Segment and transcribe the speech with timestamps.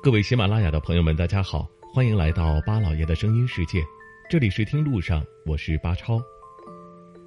[0.00, 3.82] 各位喜马拉雅的朋友们，大家好，欢迎来到巴老爷的声音世界。
[4.30, 6.22] 这里是听路上，我是巴超。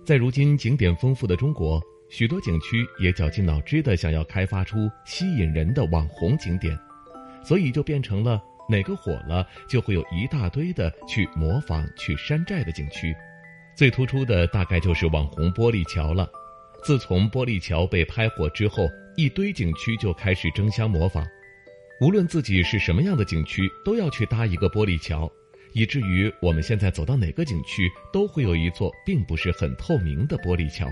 [0.06, 6.79] 在如今景点丰富的中国，许多景区也绞尽脑汁的想要开发出吸引人的网红景点，
[7.44, 13.13] 所以就变成了哪个火了，就会有一大堆的去模仿、去山寨的景区。
[13.76, 16.26] 最突出的大概就是网红玻璃桥了。
[16.85, 21.28] 自从玻璃桥被拍火之后，一堆景区就开始争相模仿。
[22.02, 25.32] 无论自己是什么样的景区，都要去搭一个玻璃桥，
[25.72, 30.88] 以至于我们现在走到哪个景区，都会有一座并不是很透明的玻璃桥。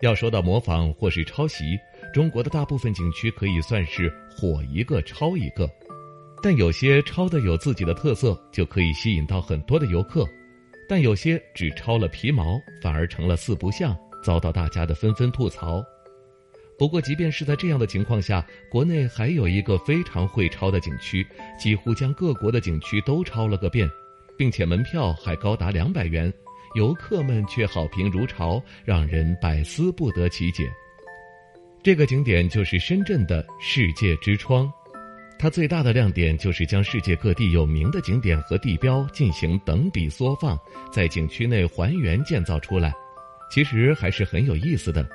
[0.00, 1.78] 要说到模仿或是抄袭，
[2.12, 5.70] 中国的大部分景区可以算是火一个抄一个，
[6.42, 10.24] 但有些抄的有自己的特色，就可以吸引到很多的游客；
[10.88, 15.84] 但有些只抄了皮毛，反而成了四不像，遭到大家的纷纷吐槽。
[16.78, 21.26] 不过，即便是在这样的情况下，国内还有一个非常会抄的景区，
[21.58, 23.90] 几乎将各国的景区都抄了个遍，
[24.36, 26.32] 并且门票还高达两百元，
[26.76, 30.70] 游客们却好评如潮，让人百思不得其解。
[31.82, 34.72] 这个景点就是深圳的世界之窗，
[35.36, 40.56] 它最大的亮点就是将世界各地有名的景点和地标进行等比缩放，
[40.92, 42.92] 在景区内还原建造出来，
[43.50, 45.08] 其实还是很有意思的。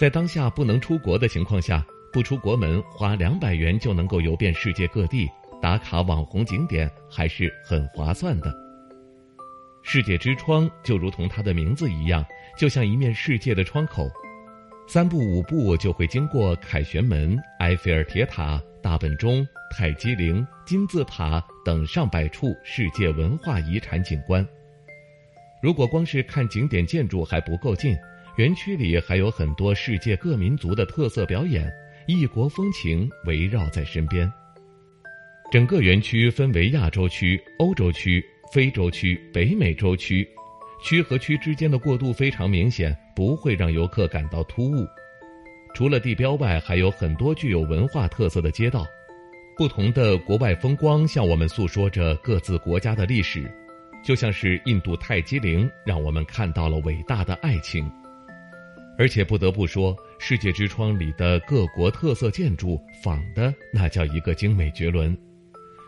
[0.00, 5.28] 在当下不能出国的情况下，不出国门花两百元就能够游遍世界各地，
[5.60, 8.50] 打卡网红景点还是很划算的。
[9.82, 12.24] 世界之窗就如同它的名字一样，
[12.56, 14.08] 就像一面世界的窗口，
[14.88, 24.42] 三步五步就会经过凯旋门、埃菲尔铁塔、大本钟、泰姬陵、金字塔等上百处世界文化遗产景观。
[25.62, 27.94] 如果光是看景点建筑还不够劲。
[28.36, 31.70] 园区里还有很多世界各民族的特色表演，
[32.06, 34.30] 异国风情围绕在身边。
[35.50, 40.26] 整个园区分为亚洲区、欧洲区、非洲区、北美洲区，
[40.82, 44.86] 区和区之间的过渡非常明显，不会让游客感到突兀。
[45.74, 48.86] 除了地标外，还有很多具有文化特色的街道，
[49.56, 53.50] 不同的国外风光向我们诉说着各自国家的历史，
[54.04, 57.90] 就像是印度泰姬陵，让我们看到了伟大的爱情。
[59.00, 65.16] 而且不得不说，世界之窗里的各国特色建筑仿的那叫一个精美绝伦。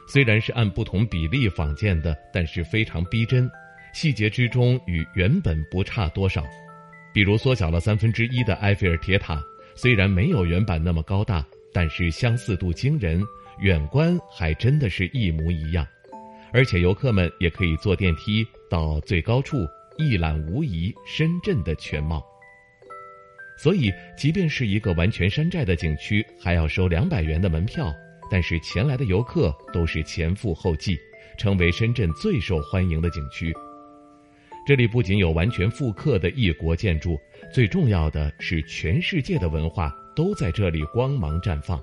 [0.09, 3.51] 虽然是按不同比例仿建的，但是非常逼真，
[3.93, 6.43] 细节之中与原本不差多少。
[7.13, 9.39] 比如缩小了三分之一的埃菲尔铁塔，
[9.75, 13.23] 虽然没有原版那么高大，但是相似度惊人，
[13.61, 15.87] 远观还真的是一模一样。
[16.51, 19.59] 而且游客们也可以坐电梯到最高处，
[19.99, 22.25] 一览无遗深圳的全貌。
[23.63, 27.95] 所以，即便是一个完全山寨的景区，还要收两百元的门票，
[28.29, 30.99] 但是前来的游客都是前赴后继，
[31.39, 33.55] 成为深圳最受欢迎的景区。
[34.67, 37.17] 这里不仅有完全复刻的异国建筑，
[37.55, 41.81] 最重要的是全世界的文化都在这里光芒绽放，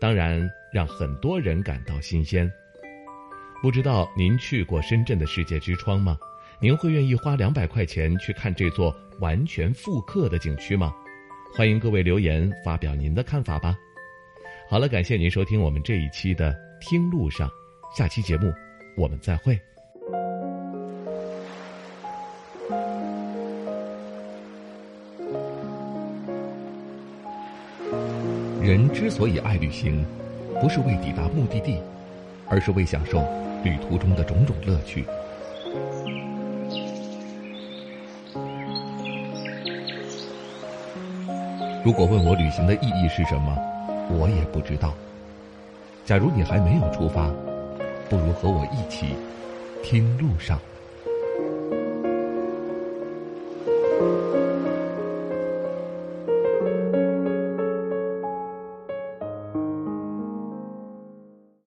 [0.00, 2.50] 当然让很多人感到新鲜。
[3.60, 6.16] 不知道您去过深圳的世界之窗吗？
[6.58, 10.90] 您会愿意花两百块钱去看这座完全复刻的景区吗？
[11.54, 13.76] 欢迎各位留言发表您的看法吧。
[14.70, 17.48] 好了，感谢您收听我们这一期的《听路上》，
[17.96, 18.52] 下期节目
[18.96, 19.58] 我们再会。
[28.62, 30.04] 人之所以爱旅行，
[30.60, 31.82] 不是为抵达目的地，
[32.46, 33.18] 而是为享受
[33.64, 35.04] 旅途中的种种乐趣。
[41.84, 43.56] 如果问我旅行的意义是什么，
[44.10, 44.92] 我也不知道。
[46.04, 47.30] 假如你还没有出发，
[48.08, 49.14] 不如和我一起
[49.82, 50.58] 听路上。